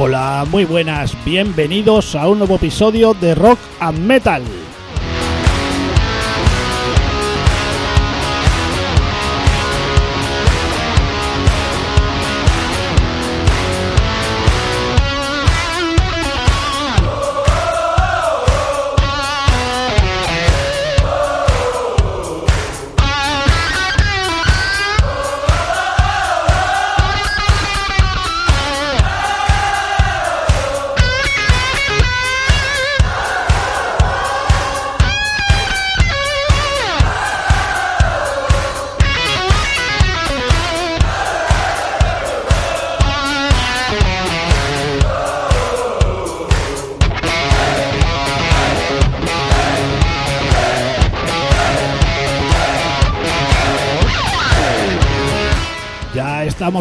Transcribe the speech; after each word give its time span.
Hola, 0.00 0.46
muy 0.48 0.64
buenas, 0.64 1.12
bienvenidos 1.24 2.14
a 2.14 2.28
un 2.28 2.38
nuevo 2.38 2.54
episodio 2.54 3.14
de 3.14 3.34
Rock 3.34 3.58
and 3.80 3.98
Metal. 3.98 4.44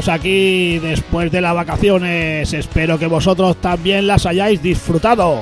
Aquí 0.08 0.80
después 0.80 1.31
de 1.31 1.41
las 1.41 1.53
vacaciones. 1.53 2.53
Espero 2.53 2.97
que 2.97 3.08
vosotros 3.08 3.58
también 3.58 4.08
las 4.08 4.25
hayáis 4.25 4.61
disfrutado. 4.61 5.41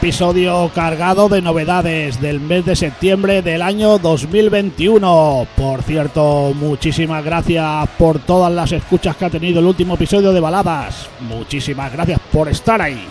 Episodio 0.00 0.70
cargado 0.74 1.28
de 1.28 1.42
novedades 1.42 2.22
del 2.22 2.40
mes 2.40 2.64
de 2.64 2.74
septiembre 2.74 3.42
del 3.42 3.60
año 3.60 3.98
2021. 3.98 5.46
Por 5.54 5.82
cierto, 5.82 6.54
muchísimas 6.54 7.22
gracias 7.22 7.86
por 7.98 8.18
todas 8.18 8.50
las 8.50 8.72
escuchas 8.72 9.14
que 9.16 9.26
ha 9.26 9.30
tenido 9.30 9.60
el 9.60 9.66
último 9.66 9.96
episodio 9.96 10.32
de 10.32 10.40
Baladas. 10.40 11.06
Muchísimas 11.20 11.92
gracias 11.92 12.18
por 12.32 12.48
estar 12.48 12.80
ahí. 12.80 13.06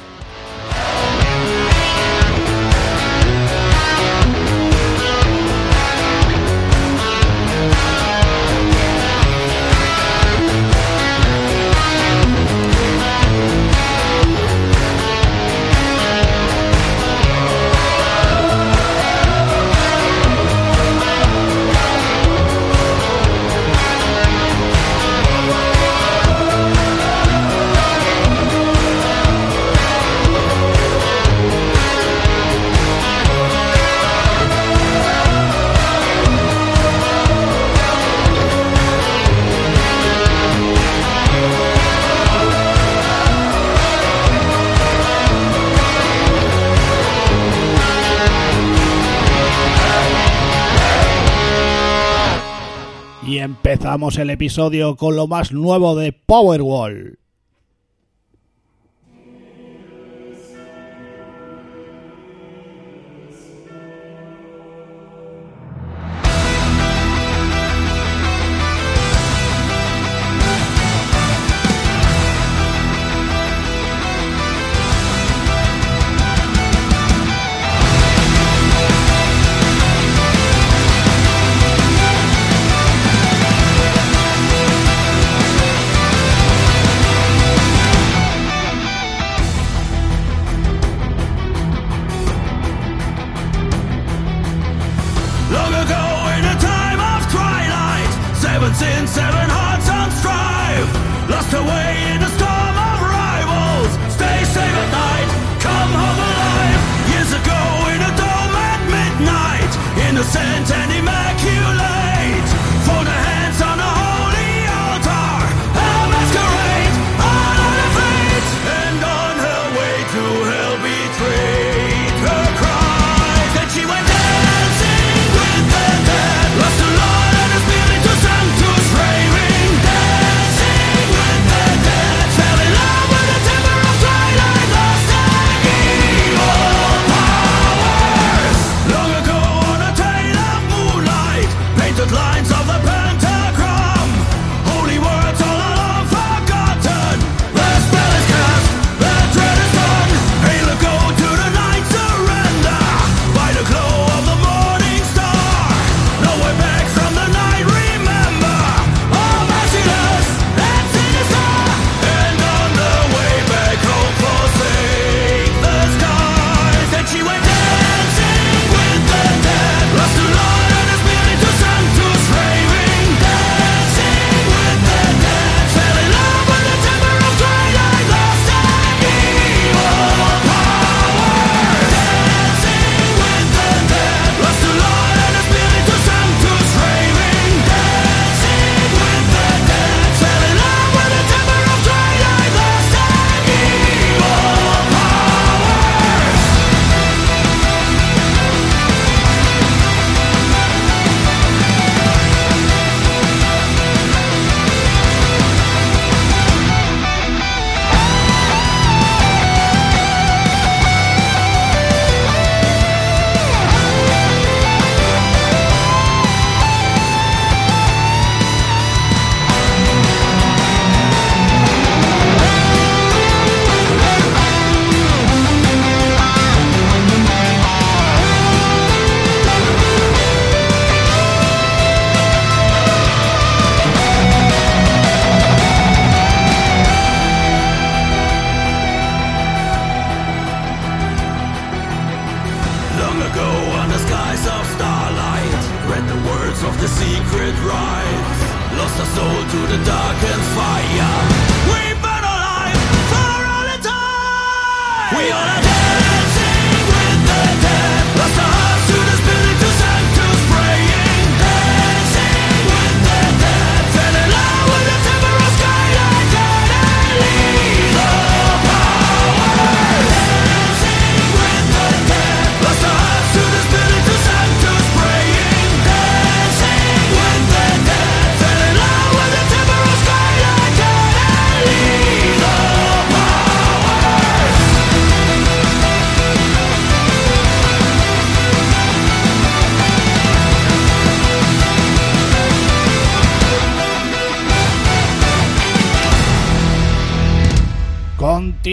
Y 53.30 53.38
empezamos 53.38 54.18
el 54.18 54.32
episodio 54.32 54.96
con 54.96 55.16
lo 55.16 55.28
más 55.28 55.52
nuevo 55.52 55.96
de 55.96 56.14
Powerwall. 56.14 57.20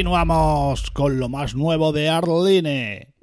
Continuamos 0.06 0.92
con 0.92 1.18
lo 1.18 1.28
más 1.28 1.56
nuevo 1.56 1.90
de 1.90 2.08
Arline. 2.08 3.15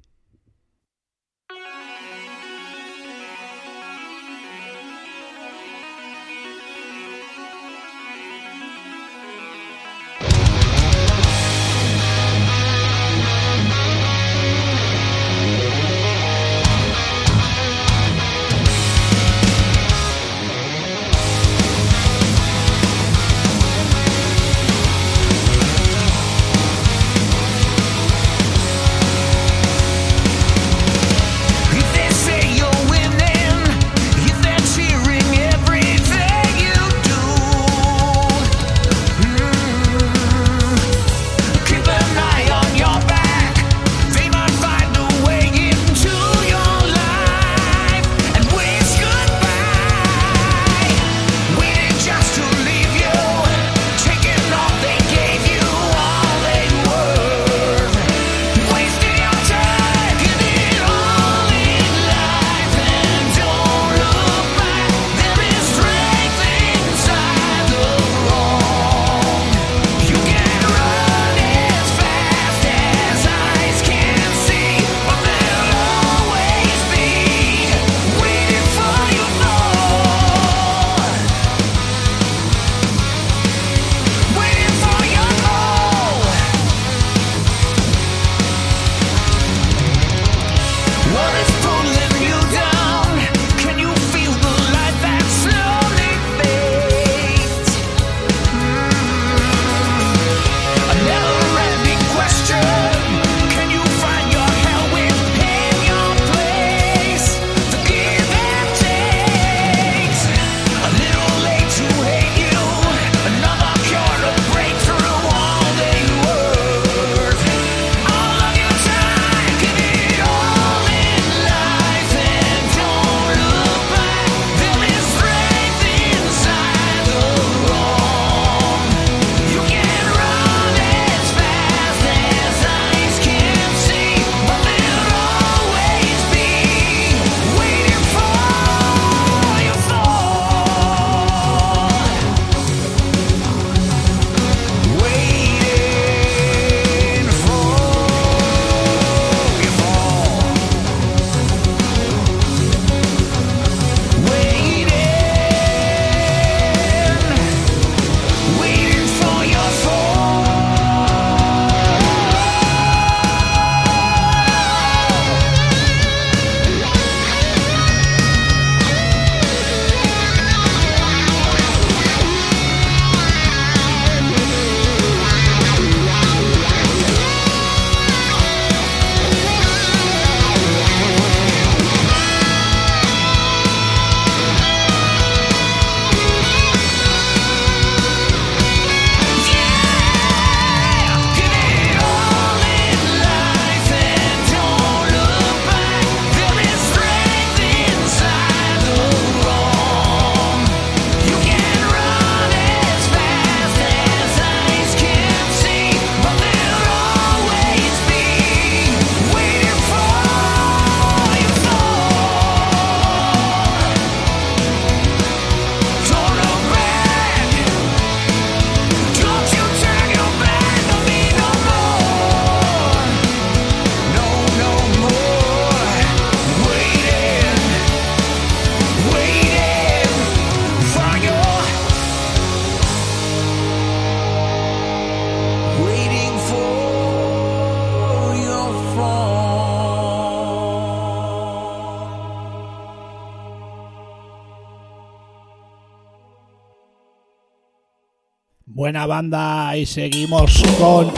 Buena 248.83 249.05
banda 249.05 249.77
y 249.77 249.85
seguimos 249.85 250.61
con 250.77 251.09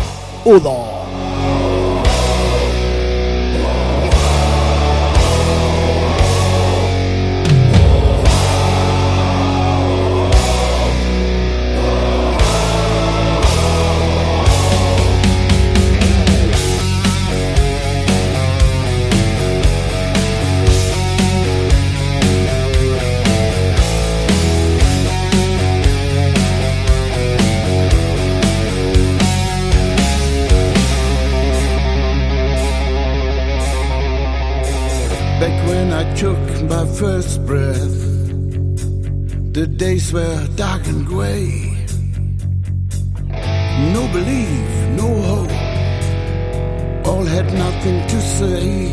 Udo. 0.45 0.94
were 40.11 40.47
dark 40.55 40.85
and 40.87 41.05
gray. 41.05 41.85
No 43.93 44.07
belief, 44.11 44.67
no 45.01 45.09
hope, 45.29 47.07
all 47.07 47.23
had 47.23 47.47
nothing 47.53 48.07
to 48.07 48.21
say. 48.21 48.87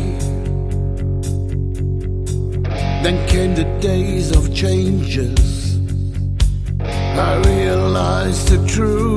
Then 3.03 3.27
came 3.27 3.53
the 3.55 3.67
days 3.79 4.35
of 4.35 4.53
changes. 4.55 5.77
I 6.79 7.35
realized 7.45 8.47
the 8.49 8.65
truth. 8.67 9.12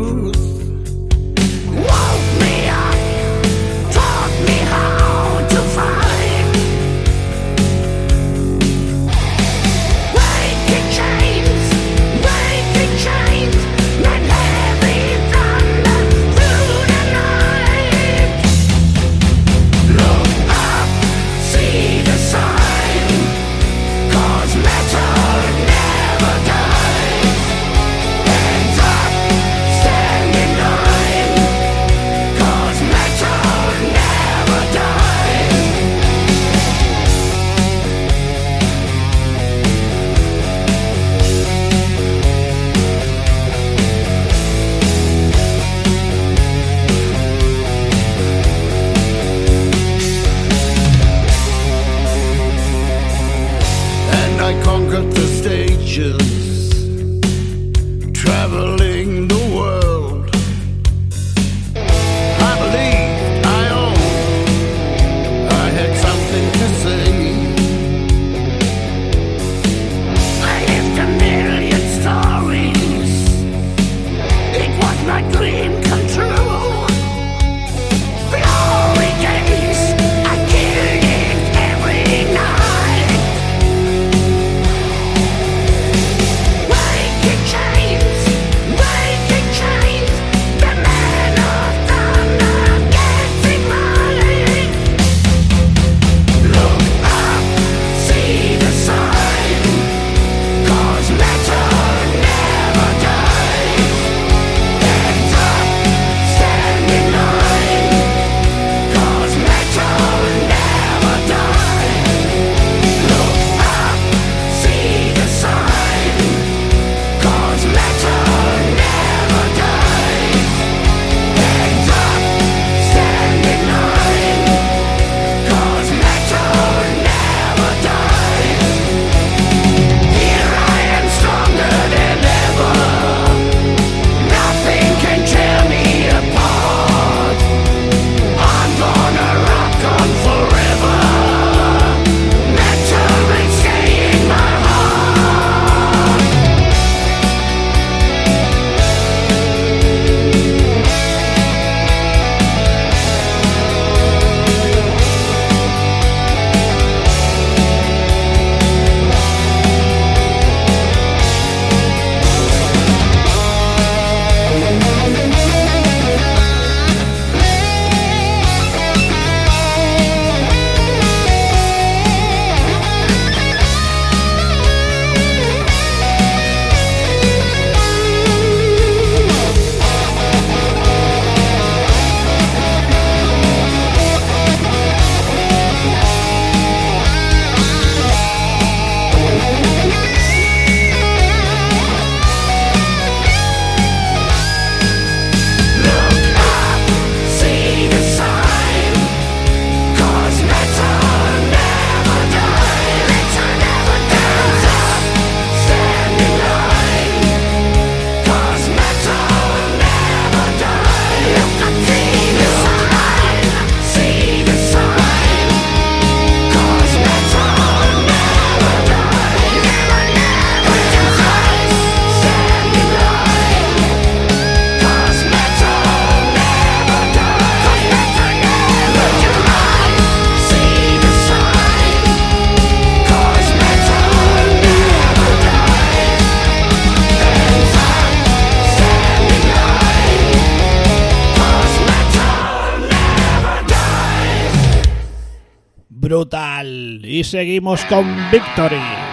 y 247.17 247.25
seguimos 247.25 247.83
con 247.87 248.05
Victory. 248.31 249.06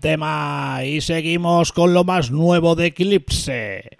tema 0.00 0.80
y 0.84 1.00
seguimos 1.00 1.72
con 1.72 1.94
lo 1.94 2.04
más 2.04 2.30
nuevo 2.30 2.74
de 2.74 2.86
Eclipse. 2.86 3.90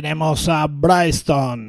tenemos 0.00 0.48
a 0.48 0.68
Bryston. 0.68 1.67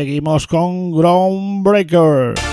Seguimos 0.00 0.46
con 0.46 0.92
Groundbreaker. 0.92 2.49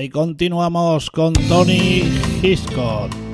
Y 0.00 0.08
continuamos 0.08 1.10
con 1.10 1.32
Tony 1.34 2.02
Hiscott. 2.42 3.25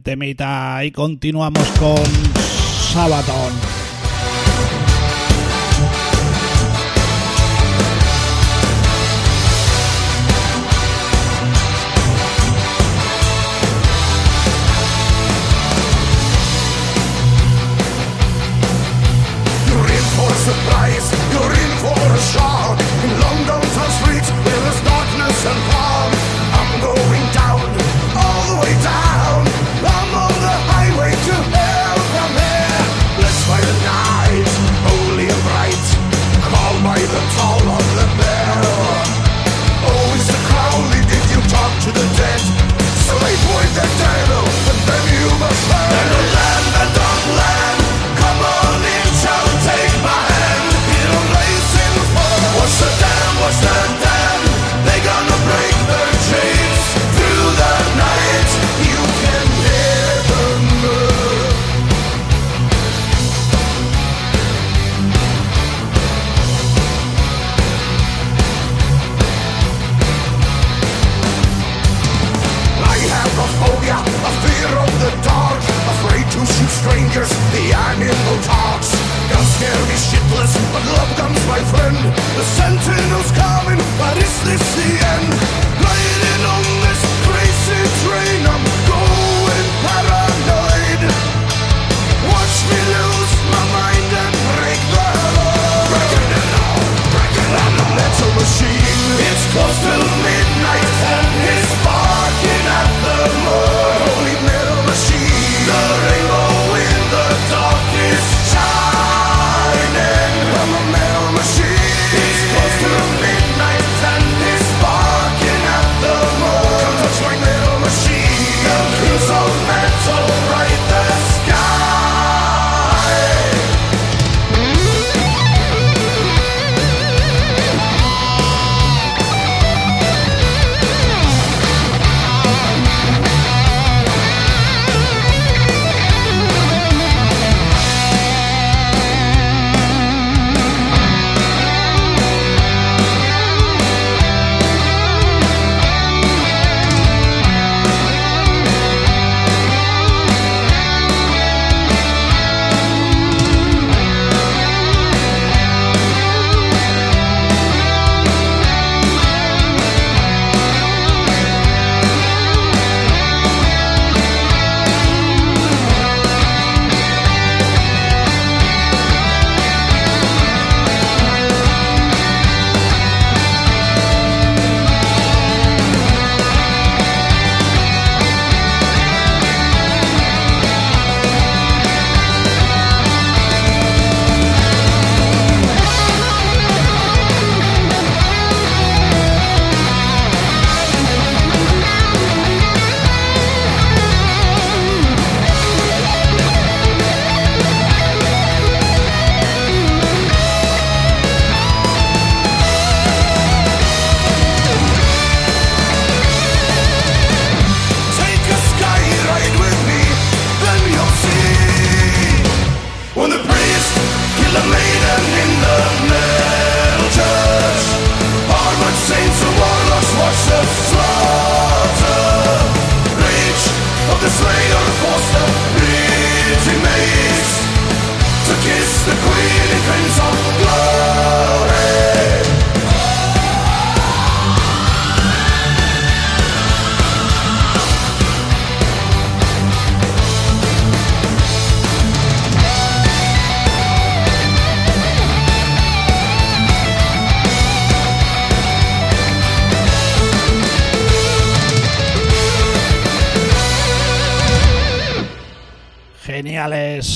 temita 0.00 0.84
y 0.84 0.90
continuamos 0.90 1.66
con 1.78 2.02
Sabaton. 2.92 3.71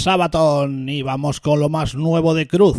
Sabaton 0.07 0.89
y 0.89 1.03
vamos 1.03 1.41
con 1.41 1.59
lo 1.59 1.69
más 1.69 1.97
nuevo 1.97 2.33
de 2.33 2.47
Cruz. 2.47 2.77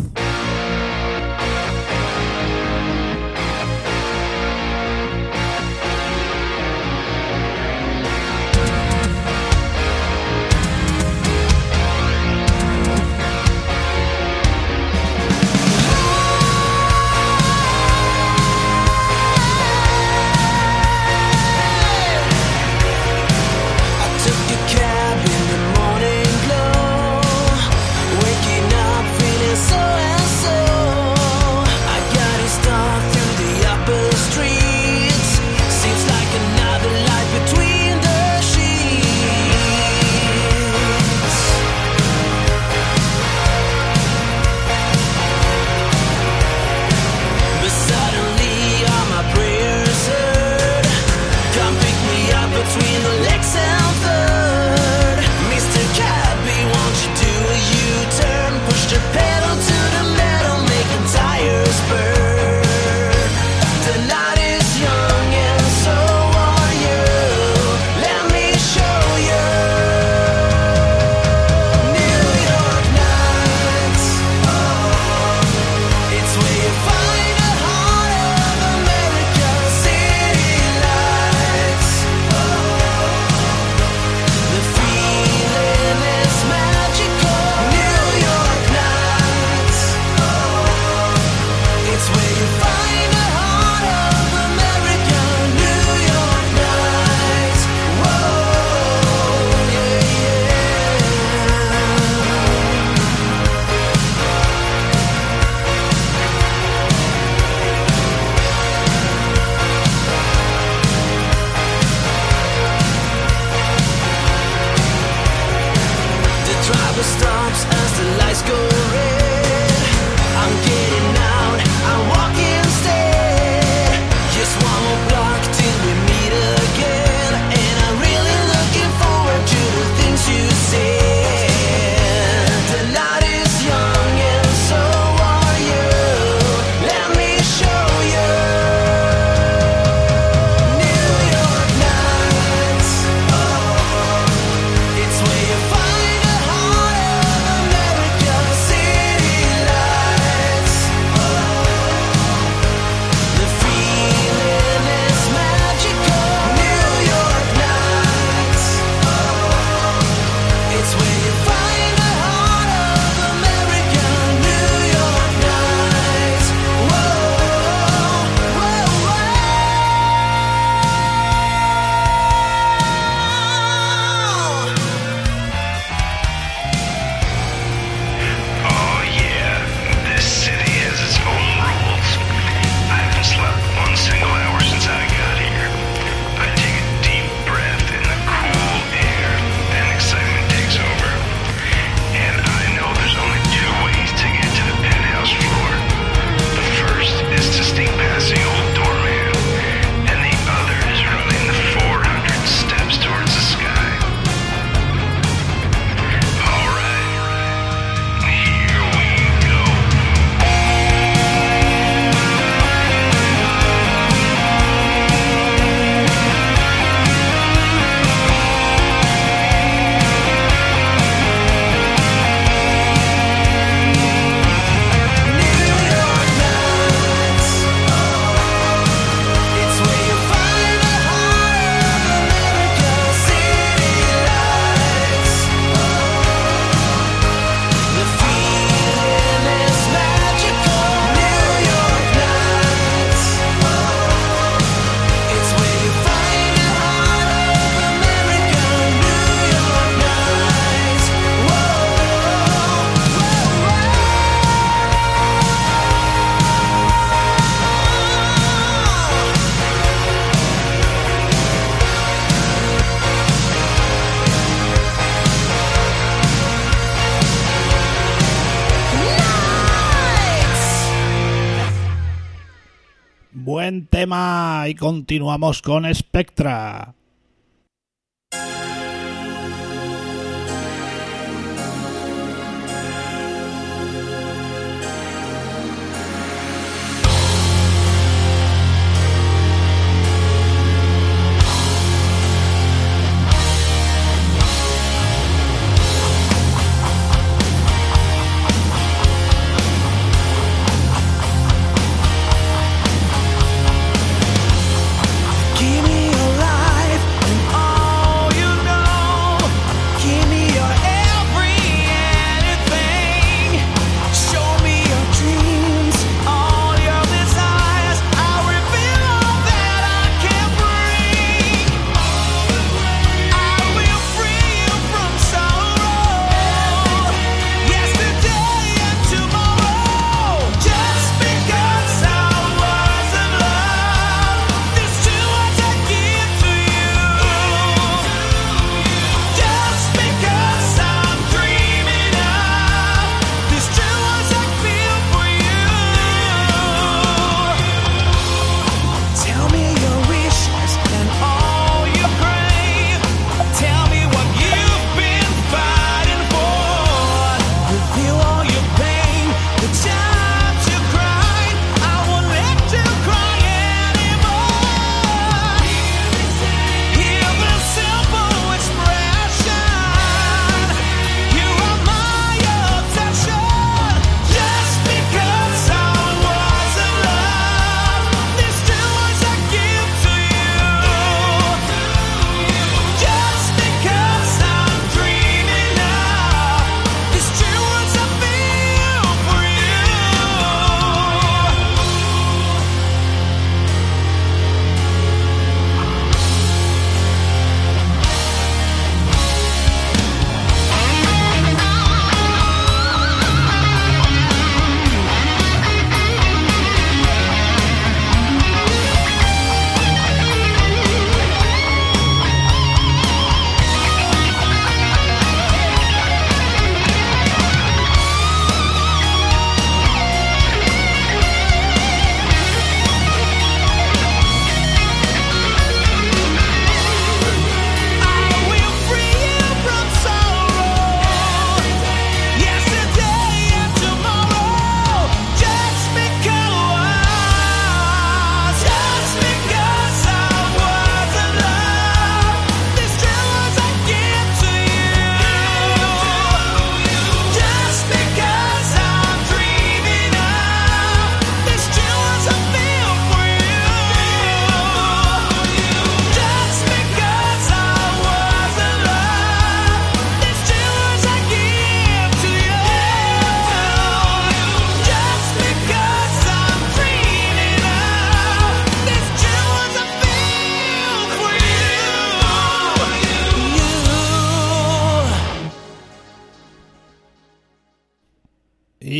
Continuamos 274.78 275.60
con 275.60 275.92
Spectra. 275.92 276.97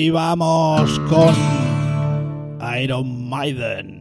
Y 0.00 0.10
vamos 0.10 0.96
con 1.10 1.34
Iron 2.80 3.28
Maiden. 3.28 4.00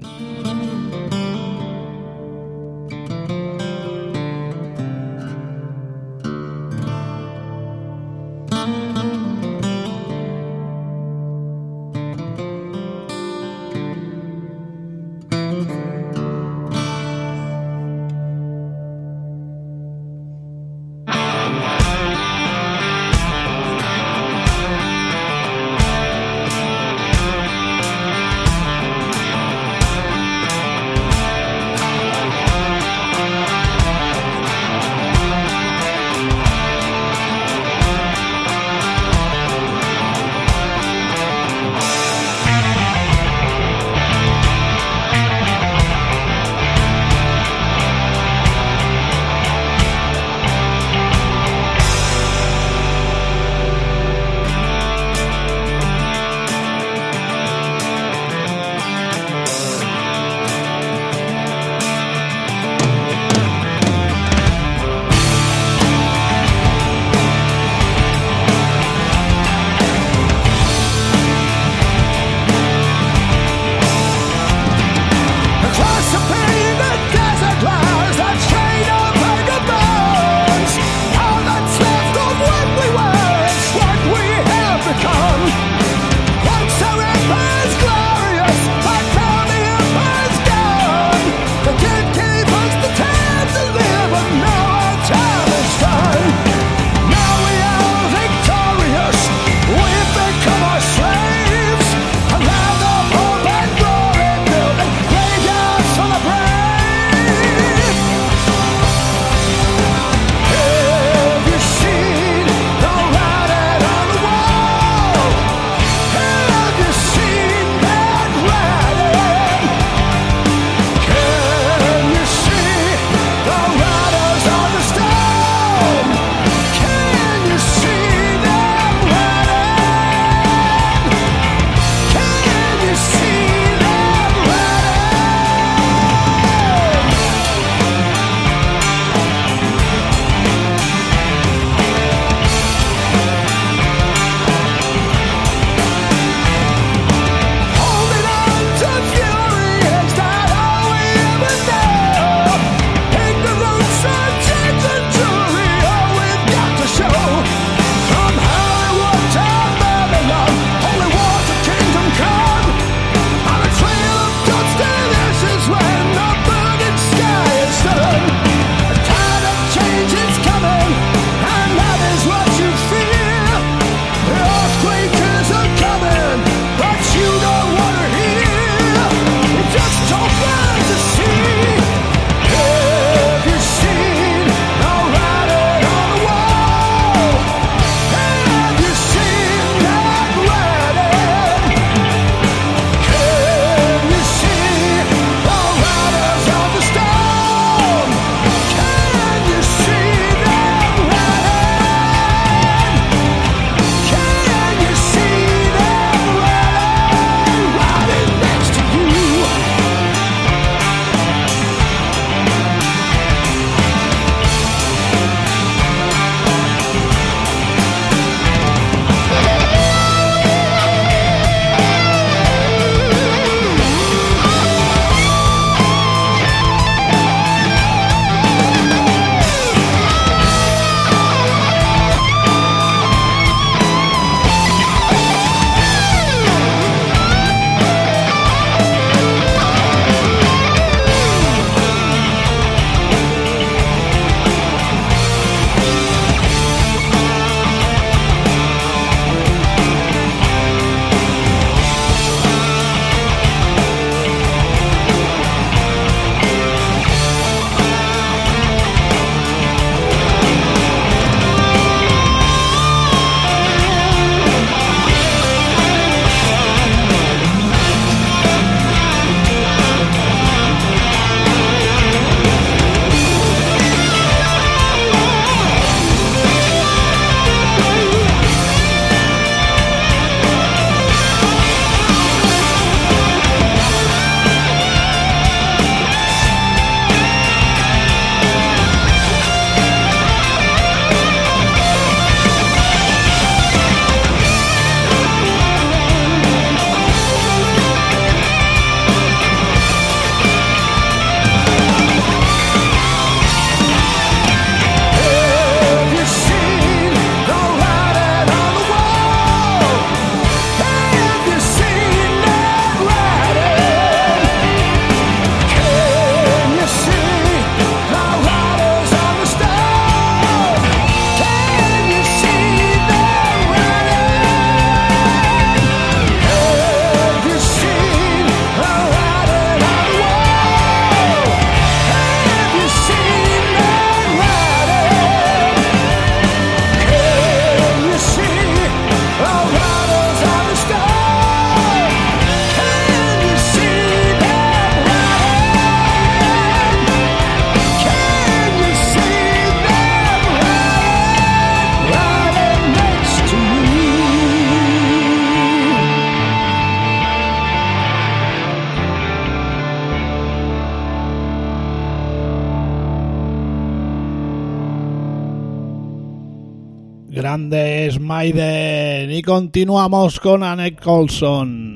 Continuamos 369.47 370.41
con 370.41 370.61
Annette 370.61 371.01
Colson. 371.01 371.86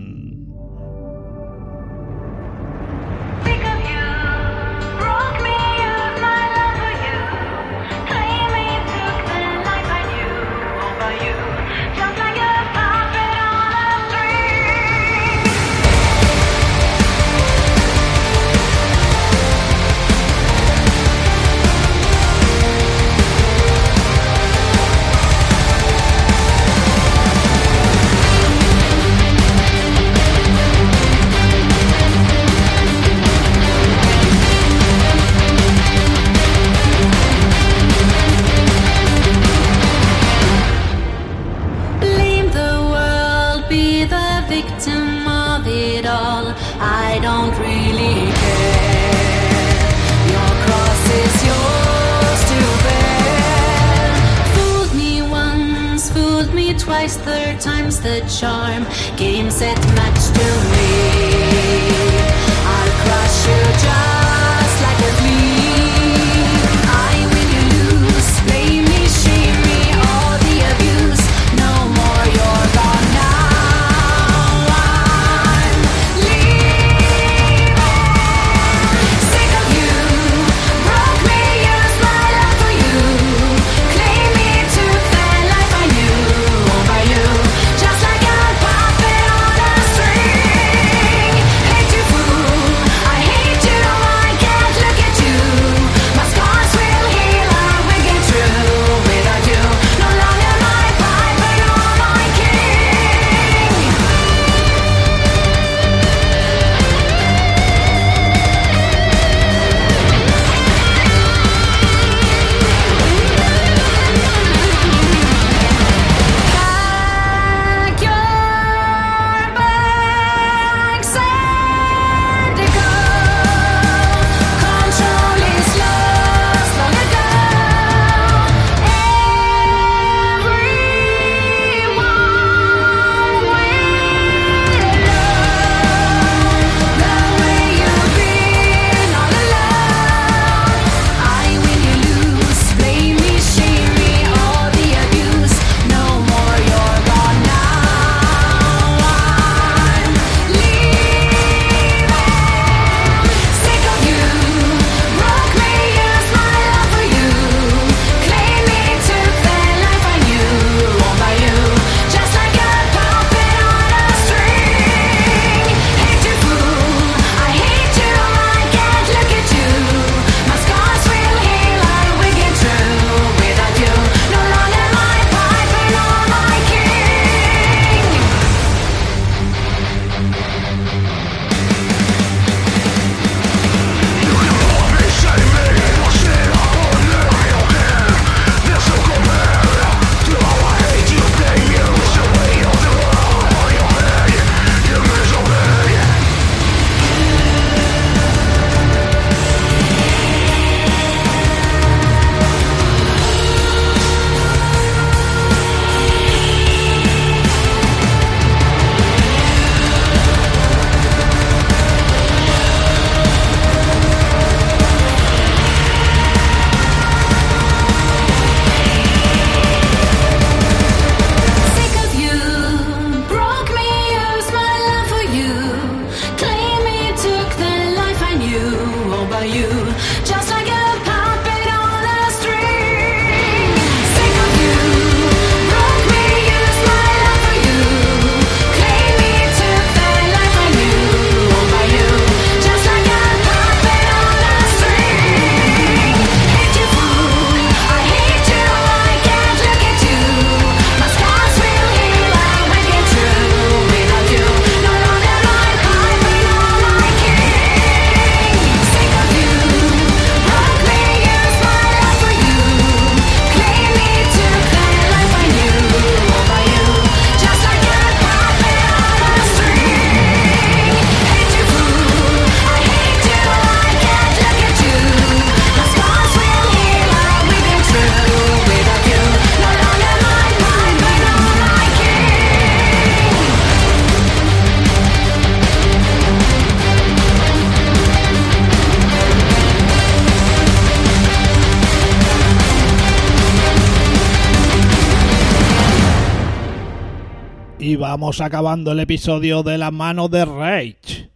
Vamos 298.11 298.41
acabando 298.41 298.91
el 298.91 298.99
episodio 298.99 299.63
de 299.63 299.77
la 299.77 299.89
mano 299.89 300.27
de 300.27 300.43
Rage. 300.43 301.30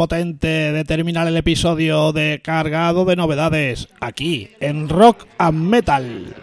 potente 0.00 0.72
de 0.72 0.82
terminar 0.86 1.28
el 1.28 1.36
episodio 1.36 2.12
de 2.12 2.40
cargado 2.42 3.04
de 3.04 3.16
novedades 3.16 3.88
aquí 4.00 4.48
en 4.58 4.88
Rock 4.88 5.26
and 5.36 5.58
Metal. 5.58 6.34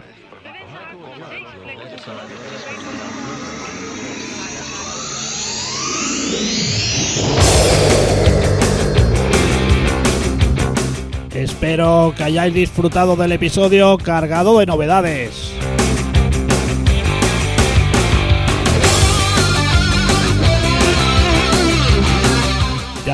Espero 11.34 12.14
que 12.16 12.22
hayáis 12.22 12.54
disfrutado 12.54 13.16
del 13.16 13.32
episodio 13.32 13.98
cargado 13.98 14.60
de 14.60 14.66
novedades. 14.66 15.52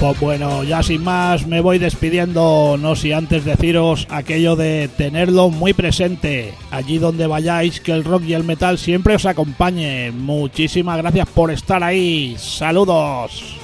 Pues 0.00 0.18
bueno, 0.18 0.64
ya 0.64 0.82
sin 0.82 1.04
más 1.04 1.46
me 1.46 1.60
voy 1.60 1.78
despidiendo, 1.78 2.78
no 2.80 2.96
si 2.96 3.12
antes 3.12 3.44
deciros 3.44 4.06
aquello 4.08 4.56
de 4.56 4.88
tenerlo 4.96 5.50
muy 5.50 5.74
presente, 5.74 6.54
allí 6.70 6.96
donde 6.96 7.26
vayáis, 7.26 7.82
que 7.82 7.92
el 7.92 8.04
rock 8.04 8.22
y 8.26 8.32
el 8.32 8.44
metal 8.44 8.78
siempre 8.78 9.16
os 9.16 9.26
acompañe. 9.26 10.10
Muchísimas 10.10 10.96
gracias 10.96 11.28
por 11.28 11.50
estar 11.50 11.84
ahí, 11.84 12.34
saludos. 12.38 13.59